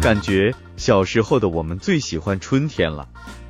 [0.00, 3.06] 感觉小时候的我们最喜欢春天了。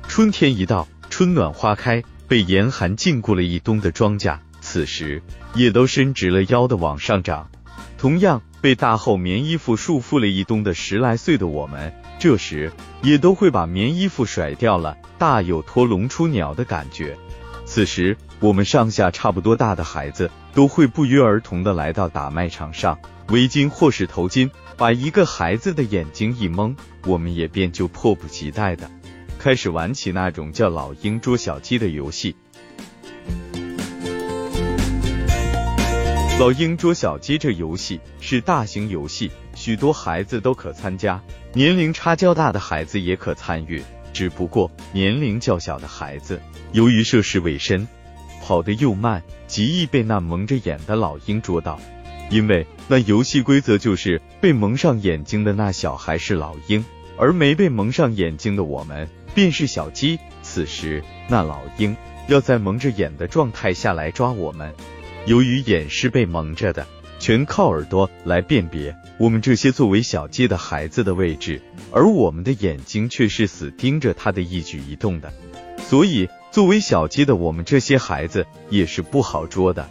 [0.09, 5.23] 春天一到，春暖花开，被严寒禁锢了一冬的庄稼，此时
[5.55, 7.49] 也都伸直了腰的往上长。
[7.97, 12.69] 同样被大厚棉衣服束缚了一冬的十来岁的我们，这时
[13.01, 17.17] 也都会把棉衣服甩掉了，大有脱笼出鸟的感觉。
[17.63, 22.99] 此时，我们上下差不多大的孩子都会不约而同的来到打麦场上，
[23.31, 28.91] 围巾或是头巾把一个孩子的眼睛一蒙，我们也便就迫不及待的
[29.39, 32.35] 开始玩起那种叫老鹰捉小鸡的游戏。
[36.39, 41.21] 老鹰捉小鸡这游戏是大型游戏，许多孩子都可参加，
[41.53, 43.81] 年龄差较大的孩子也可参与。
[44.11, 46.41] 只不过年龄较小的孩子，
[46.73, 47.87] 由于涉世未深，
[48.43, 51.79] 跑得又慢，极易被那蒙着眼的老鹰捉到。
[52.31, 56.83] 因为那游戏规则就是被蒙上眼睛的那小孩是老鹰，
[57.17, 60.17] 而没被蒙上眼睛的我们便是小鸡。
[60.41, 61.95] 此时那老鹰
[62.27, 64.73] 要在蒙着眼的状态下来抓我们，
[65.25, 66.87] 由于眼是被蒙着的。
[67.19, 75.31] 全靠耳朵来辨别我们这些作为小鸡的孩子的位置，而我们的眼睛却是死盯着它的一举一动的，
[75.77, 79.87] 所以作为小鸡的我们这些孩子也是不好捉的。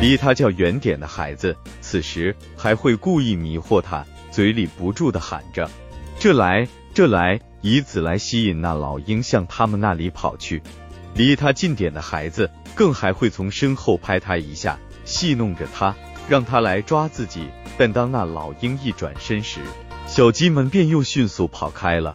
[0.00, 5.68] 离他较远点的孩子，此时还会故意迷惑他，嘴里不住的喊着
[6.20, 10.62] “这来，这来”，以此来吸引那老鹰向他们那里跑去。
[11.14, 15.96] 离他近点的孩子，更还会从身后拍他一下，戏弄着他，
[16.28, 17.48] 让他来抓自己。
[17.76, 19.60] 但当那老鹰一转身时，
[20.06, 22.14] 小鸡们便又迅速跑开了。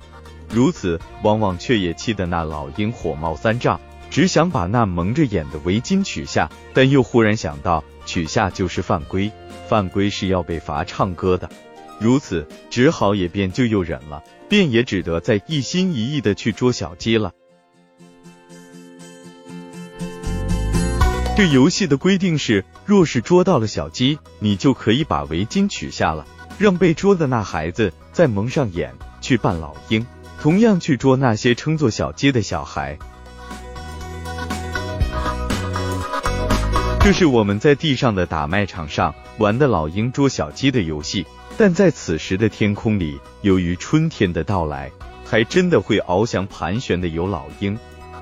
[0.50, 3.82] 如此，往往却也气得那老鹰火冒三丈，
[4.14, 9.32] 只想把那蒙着眼的围巾取下，但又忽然想到，取下就是犯规，
[9.68, 11.50] 犯规是要被罚唱歌的。
[12.00, 17.32] 如此，只好也便就又忍了，便也只得再一心一意的去捉小鸡了。
[21.36, 26.28] 这游戏的规定是，若是捉到了小鸡，你就可以把围巾取下了，
[26.60, 30.06] 让被捉的那孩子再蒙上眼去扮老鹰，
[30.40, 33.00] 同样去捉那些称作小鸡的小孩。
[37.04, 41.26] 这是我们在地上的打麦场上玩的老鹰捉小鸡的游戏，
[41.58, 44.90] 但在此时的天空里，由于春天的到来，
[45.26, 47.78] 还真的会翱翔盘旋的有老鹰。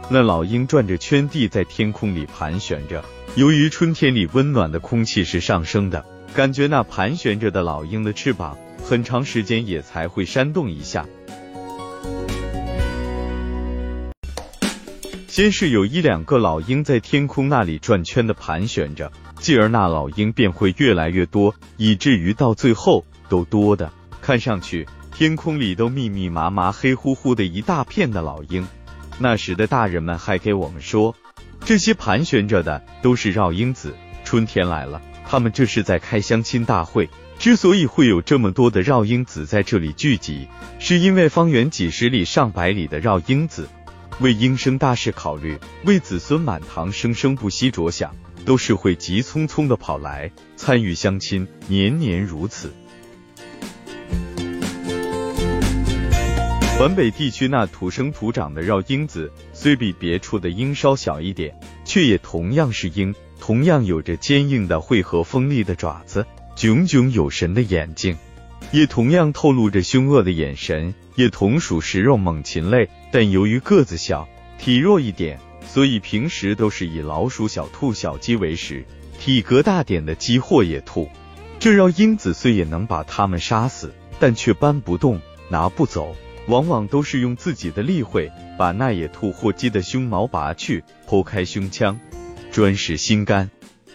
[0.09, 3.05] 那老鹰转着圈地在天空里盘旋着，
[3.35, 6.03] 由于春天里温暖的空气是上升的，
[6.33, 11.05] 感觉那盘旋着的老鹰的翅膀很长时间也才会扇动一下。
[15.31, 19.09] 先是有一两个老鹰在天空那里转圈的盘旋着，
[19.39, 28.67] 继而那老鹰便会越来越多，以至于到最后都多的看上去天空里都密密麻麻黑乎乎的一大片的老鹰。
[29.19, 31.15] 那时的大人们还给我们说，
[31.63, 33.95] 这些盘旋着的都是绕英子。
[34.25, 37.09] 春天来了，他们这是在开相亲大会。
[37.39, 43.67] 之所以会有这么多的绕英子在这里聚集，是因为方圆几十里、上百里的绕英子，
[44.19, 52.71] 为应生大事考虑，为子孙满堂生生不息着想，都是会急匆匆的跑来参与相亲，年年如此。
[56.79, 61.55] 皖北地区那土生土长的绕鹰子，虽比别处的鹰稍小一点，
[61.85, 68.17] 却也同样是鹰，同样有着坚硬的喙和锋利的爪子，炯炯有神的眼睛，
[68.71, 74.27] 也同样透露着凶恶的眼神，也同属食肉猛禽类，但由于个子小，
[74.57, 78.85] 体弱一点，所以平时都是以老鼠、小兔、小鸡为食。
[79.19, 81.07] 体格大点的鸡或野兔，
[81.59, 86.15] 这绕鹰子虽也能把它们杀死，但却搬不动，拿不走。
[86.47, 91.99] 往往都是用自己的利会把那野兔或鸡的胸毛拔去，剖开胸腔，
[92.51, 93.51] 专食心肝。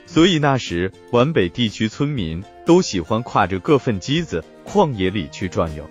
[0.07, 5.91] 所以那时皖北地区村民都喜欢挎着各份鸡子旷野里去转悠。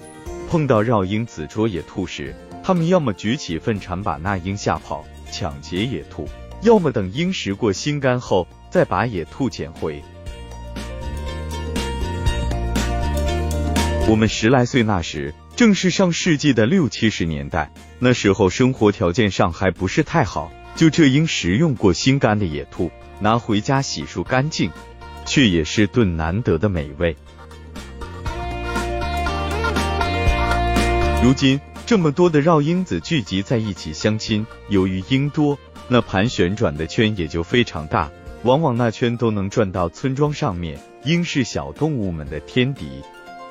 [0.50, 2.34] 碰到绕鹰子捉野兔时，
[2.68, 6.26] 他们要么举起粪铲把那鹰吓跑，抢劫野兔；
[6.64, 10.02] 要么等鹰食过心肝后，再把野兔捡回。
[14.10, 15.32] 我们十来岁那时。
[15.56, 24.72] 正是上世纪的六七十年代，那时候生活条件上还不是太好，就这应食用过心肝的野兔，拿回家洗漱干净，
[25.26, 27.16] 却也是顿难得的美味。
[31.24, 38.10] 如今这么多的绕鹰子聚集在一起相亲，由于鹰多，那盘旋转的圈也就非常大，
[38.42, 40.80] 往往那圈都能转到村庄上面。
[41.04, 42.88] 鹰是小动物们的天敌，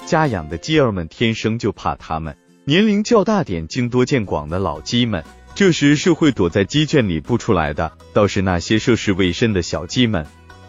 [0.04, 2.36] 家养的鸡儿们天生就怕它们。
[2.64, 5.22] 年龄较大点、经多见广的老鸡们，
[5.54, 7.92] 这时是会躲在鸡圈里不出来的。
[8.12, 10.26] 倒是那些涉世未深的小鸡们，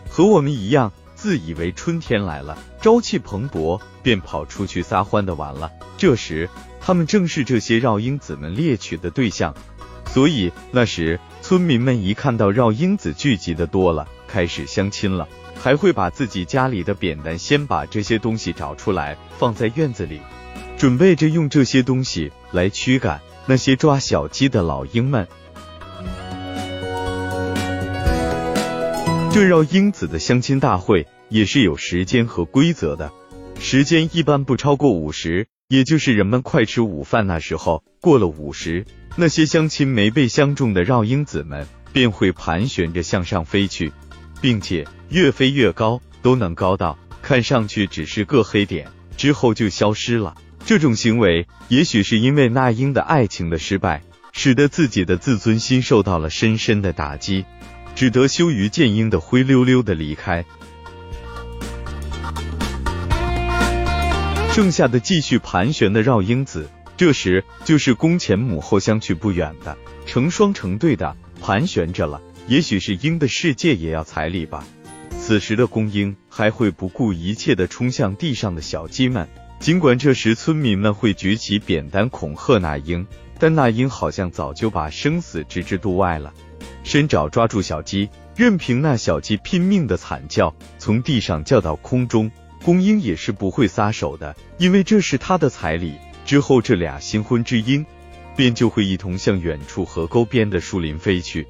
[0.07, 5.71] 和我们一样，自以为春天来了，朝气蓬勃，便跑出去撒欢的玩了。
[5.97, 6.47] 这时，
[6.85, 9.55] 他们正是这些绕鹰子们猎取的对象。
[10.05, 15.27] 所以那时，村民们一看到绕鹰子聚集的多了，开始相亲了，
[15.59, 20.21] 还会把自己家里的扁担先把这些东西找出来，放在院子里。
[20.77, 25.27] 准备着用这些东西来驱赶那些抓小鸡的老鹰们。
[29.31, 33.11] 这绕鹰子的相亲大会也是有时间和规则的，
[33.59, 37.83] 时间一般不超过五十，也就是人们快吃午饭那时候。
[37.99, 38.85] 过了午时，
[39.15, 43.91] 那些相亲没被相中的绕鹰子们便会盘旋着向上飞去，
[44.41, 50.35] 并且越飞越高，都能高到看上去只是个黑点，之后就消失了。
[50.65, 54.03] 这种行为，也许是因为那英的爱情的失败，
[54.33, 57.43] 使得自己的自尊心受到了深深的打击，
[57.95, 60.45] 只得羞于见鹰的灰溜溜的离开。
[64.55, 69.75] 剩下的继续盘旋的绕鹰子，这时就是公前母后相去不远的，
[70.05, 72.21] 成双成对的盘旋着了。
[72.47, 74.65] 也许是鹰的世界也要彩礼吧。
[75.19, 79.27] 此时的公鹰还会不顾一切的冲向地上的小鸡们。
[79.59, 83.05] 尽管这时村民们会举起扁担恐吓那英，
[83.37, 86.33] 但那英好像早就把生死置之度外了。
[86.85, 92.31] 伸爪抓住小鸡，任凭那小鸡拼命的惨叫，从地上叫到空中。
[92.65, 95.93] 公鹰也是不会撒手的，因为这是他的彩礼。
[96.25, 97.85] 之后这俩新婚之鹰，
[98.35, 101.45] 便就会一同向远处河沟边的树林飞去。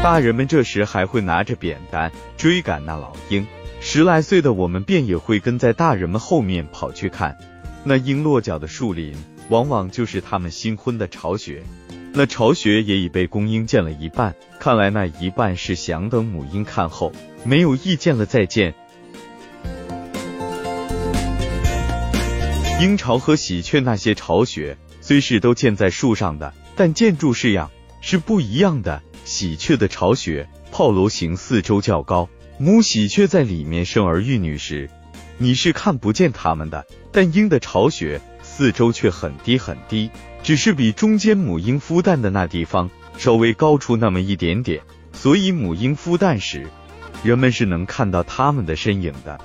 [0.00, 3.44] 大人们这时还会拿着扁担追赶那老鹰。
[3.80, 7.36] 十来岁的我们便也会跟在大人们后面跑去看
[7.82, 9.12] 那鹰落脚的树林，
[9.48, 11.64] 往往就是他们新婚的巢穴。
[12.12, 17.12] 那巢穴也已被公鹰建了一半，看来那一半是想等母鹰看后
[17.44, 18.74] 没有意见了再建。
[22.80, 27.70] 鹰巢和喜鹊那些巢穴虽是都建在树上的，但建筑式样
[28.00, 29.02] 是不一样的。
[29.24, 32.28] 喜鹊的巢穴炮楼形，四周较高。
[32.58, 34.90] 母喜鹊在里面生儿育女时，
[35.36, 36.86] 你是看不见它们的。
[37.12, 38.20] 但鹰的巢穴
[38.58, 40.10] 四周却很低很低，
[40.42, 44.82] 只是比中间母鹰孵蛋的那地方稍微高出那么一点点，
[45.12, 46.66] 所以母鹰孵蛋时，
[47.22, 49.38] 人们是能看到它们的身影的。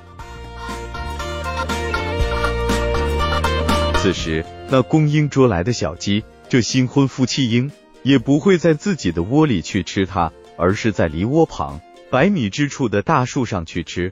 [3.97, 7.71] 此时，那公鹰捉来的小鸡，这新婚夫妻鹰
[8.01, 11.79] 也不会在自己的窝里去吃它，而是在离窝旁。
[12.09, 14.11] 百米之处的大树上去吃，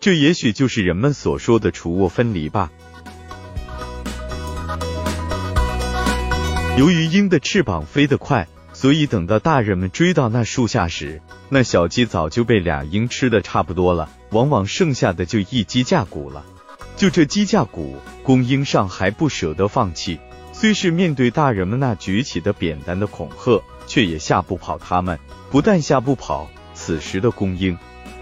[0.00, 2.72] 这也许就是人们所说的雏卧分离吧。
[6.80, 16.42] 由于鹰的翅膀飞得快，所以等到大人们追到那树下时，那小鸡早就被俩鹰吃的差不多了，往往剩下的就一鸡架骨了。
[16.96, 20.18] 就这鸡架骨，公鹰上还不舍得放弃，
[20.54, 25.18] 虽是面对大人们那举起的扁担的恐吓，却也吓不跑他们。
[25.50, 26.48] 不但吓不跑。
[26.72, 27.76] 此时的公鹰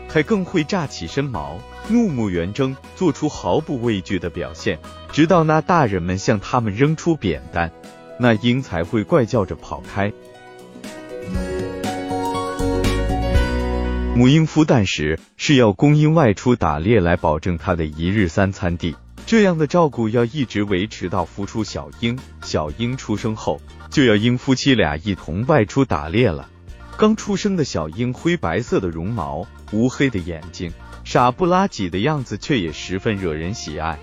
[0.08, 4.80] 还更会炸起身毛，怒目圆睁，做出毫不畏惧的表现。
[5.12, 7.70] 直到那大人们向他们扔出扁担，
[8.18, 10.12] 那鹰才会怪叫着跑开。
[14.14, 18.96] 母鹰孵蛋时是要公鹰外出打猎来保证它的一日三餐地，
[19.26, 22.18] 这样的照顾要一直维持到孵出小鹰。
[22.42, 23.60] 小鹰出生后，
[23.90, 26.48] 就要鹰夫妻俩一同外出打猎了。
[26.96, 30.72] 刚出生的小鹰，灰白色的绒毛，乌黑的眼睛，
[31.04, 34.00] 傻不拉几的样子，却也十分惹人喜爱。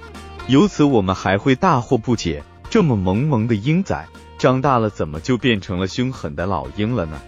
[0.48, 2.41] 由此，我们还会大惑不解：
[2.75, 4.05] 这么萌萌的鹰仔，
[4.38, 7.22] 长大了怎么就变成了凶狠的老鹰了呢？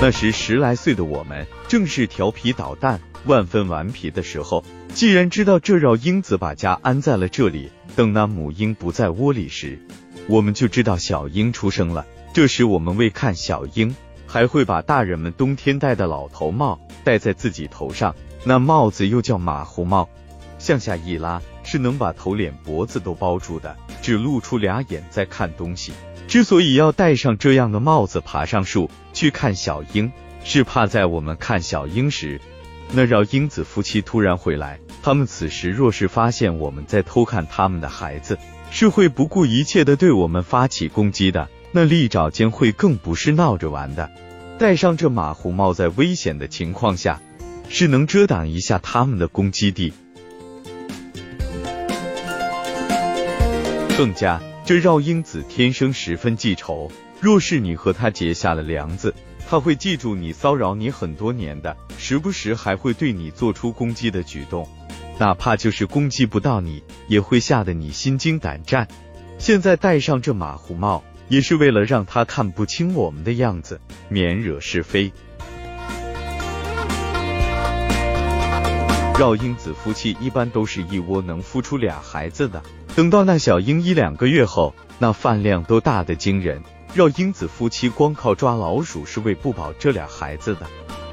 [0.00, 4.64] 那时十来岁的我们，正是调皮捣蛋、万分顽皮的时候。
[4.94, 9.76] 既然知道这绕鹰子把家安在了这里，等那母鹰不在窝里时。
[10.28, 12.06] 我们就知道小鹰出生了。
[12.32, 18.14] 这时我们为看小鹰，还会把大人们冬天戴的老头帽戴在自己头上。
[18.44, 20.08] 那帽子又叫马虎帽，
[20.60, 25.92] 向下一拉是能把头、脸、脖子都包住的，只露出俩眼在看东西。
[26.28, 30.12] 之所以要戴上这样的帽子爬上树去看小鹰，
[30.44, 32.40] 是怕在我们看小鹰时，
[32.92, 34.78] 那绕英子夫妻突然回来。
[35.02, 38.38] 他们此时若是发现我们在偷看他们的孩子，
[38.70, 41.48] 是会不顾一切的对我们发起攻击的。
[41.72, 44.10] 那利爪尖会更不是闹着玩的。
[44.58, 47.20] 戴上这马虎帽，在危险的情况下，
[47.68, 49.92] 是能遮挡一下他们的攻击地。
[54.00, 56.90] 更加，这绕英子天生十分记仇。
[57.20, 59.14] 若是你和他结下了梁子，
[59.46, 64.66] 他会记住你骚扰你很多年的，时不时还会对你做出攻击的举动。
[65.18, 68.88] 哪怕就是攻击不到你，也会吓得你心惊胆战。
[69.36, 73.78] 现在戴上这马虎帽，也是为了让他看不清我们的样子，
[74.08, 75.12] 免惹是非。
[79.18, 82.62] 绕英子夫妻一般都是一窝能孵出俩孩子的。
[83.00, 86.62] 等到那小鹰一两个月后，那饭量都大的惊人。
[86.92, 90.66] 绕英子夫妻光靠抓老鼠是喂不饱这俩孩子的。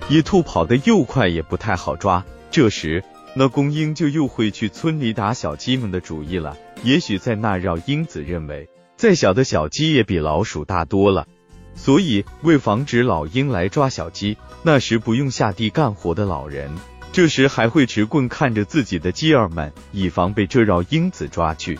[0.10, 2.26] 野兔跑得又快，也不太好抓。
[2.52, 3.02] 这时，
[3.34, 6.58] 那公鹰就又会去村里打小鸡们的主意了。
[6.84, 8.68] 也许在那绕英子认为，
[8.98, 11.26] 再小的小鸡也比老鼠大多了，
[11.74, 16.70] 所以为防止老鹰来抓小鸡，那时不用下地干活的老人。
[17.18, 21.80] 这时还会持棍看着自己的鸡儿们，以防被这绕英子抓去。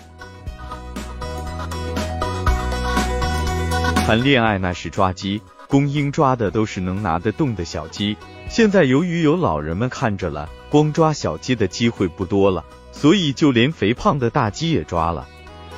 [3.98, 8.18] 谈恋爱那是抓鸡，公鹰抓的都是能拿得动的小鸡。
[8.50, 15.28] 现在由于有老人们看着了，光抓小鸡的机会不多了，所以就连肥胖的大鸡也抓了。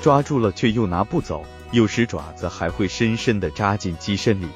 [0.02, 4.48] 抓住了却又拿不走，有时爪子还会深深的扎进鸡身里，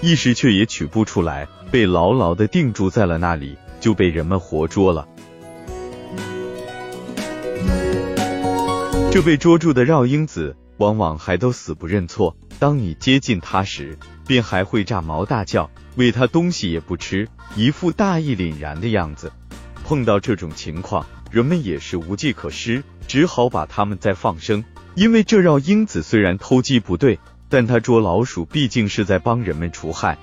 [0.00, 3.56] 一时却也取不出来，被牢牢的定住在了那里。
[3.80, 5.06] 就被人们活捉了。
[9.10, 12.36] 这被捉住的绕英子，往往还都死不认错。
[12.58, 19.32] 当你接近它时，便还会炸毛大叫，喂它东西也不吃，一副大义凛然的样子。
[19.84, 24.64] 碰到这种情况，人们也是无计可施，只好把它们再放生。
[24.94, 27.18] 因为这绕英子虽然偷鸡不对，
[27.48, 30.18] 但它捉老鼠毕竟是在帮人们除害。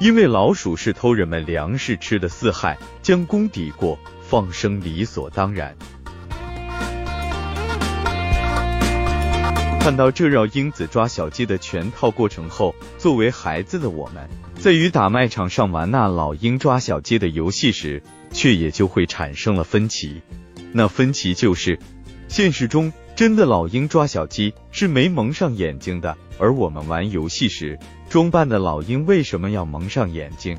[0.00, 5.74] 因为老鼠是偷人们粮食吃的四害，将功抵过，放生理所当然。
[9.80, 18.00] 看到这绕英子抓小鸡的全套过程后，作为孩子的我们，在与打麦场上玩那老鹰抓小鸡的游戏时，
[18.30, 20.22] 却也就会产生了分歧。
[20.72, 21.76] 那分歧就是，
[22.28, 27.76] 现实中真的老鹰抓小鸡是没蒙上眼睛的，而我们玩游戏时。
[28.08, 30.56] 装扮的老鹰为什么要蒙上眼睛？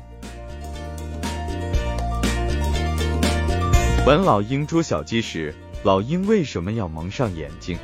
[4.06, 7.78] 玩老鹰捉小鸡时，老鹰为什么要蒙上眼睛？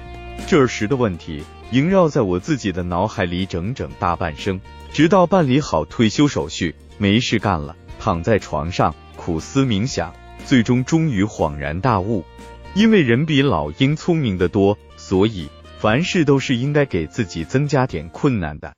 [0.47, 4.61] 这时的问题萦绕在我自己的脑海里整整大半生，
[4.93, 10.13] 直到办理好退休手续，没事干了，躺在床上苦思冥想，
[10.45, 12.23] 最终终于恍然大悟：
[12.77, 18.75] 因为人比老鹰聪明的多，所以凡事都是应该给自己增加点困难的。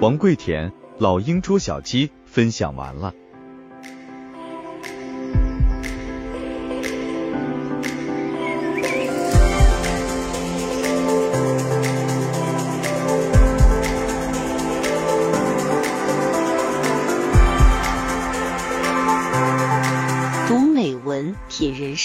[0.00, 3.12] 王贵田老鹰捉小鸡分享完了。